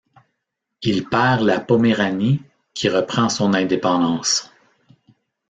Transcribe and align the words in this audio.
Il 0.81 1.07
perd 1.07 1.41
la 1.41 1.59
Poméranie 1.59 2.41
qui 2.73 2.89
reprend 2.89 3.29
son 3.29 3.53
indépendance. 3.53 4.49